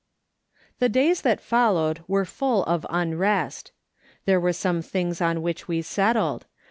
[0.41, 3.71] '* The days that followed were full of unrest.
[4.25, 6.47] There were some things on which we settled.